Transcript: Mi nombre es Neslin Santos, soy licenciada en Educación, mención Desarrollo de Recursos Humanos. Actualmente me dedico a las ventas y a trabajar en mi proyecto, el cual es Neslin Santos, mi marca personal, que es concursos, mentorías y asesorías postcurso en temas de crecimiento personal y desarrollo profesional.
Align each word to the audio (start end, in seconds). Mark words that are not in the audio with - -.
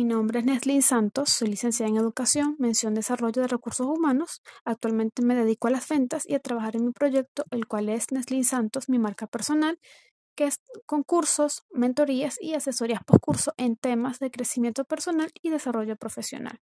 Mi 0.00 0.06
nombre 0.06 0.38
es 0.38 0.46
Neslin 0.46 0.80
Santos, 0.80 1.28
soy 1.28 1.48
licenciada 1.48 1.90
en 1.90 1.98
Educación, 1.98 2.56
mención 2.58 2.94
Desarrollo 2.94 3.42
de 3.42 3.48
Recursos 3.48 3.86
Humanos. 3.86 4.40
Actualmente 4.64 5.20
me 5.20 5.34
dedico 5.34 5.68
a 5.68 5.70
las 5.70 5.86
ventas 5.86 6.26
y 6.26 6.34
a 6.34 6.38
trabajar 6.38 6.74
en 6.74 6.86
mi 6.86 6.92
proyecto, 6.92 7.44
el 7.50 7.66
cual 7.66 7.90
es 7.90 8.10
Neslin 8.10 8.44
Santos, 8.44 8.88
mi 8.88 8.98
marca 8.98 9.26
personal, 9.26 9.78
que 10.34 10.46
es 10.46 10.62
concursos, 10.86 11.64
mentorías 11.70 12.38
y 12.40 12.54
asesorías 12.54 13.04
postcurso 13.04 13.52
en 13.58 13.76
temas 13.76 14.20
de 14.20 14.30
crecimiento 14.30 14.86
personal 14.86 15.30
y 15.42 15.50
desarrollo 15.50 15.96
profesional. 15.96 16.60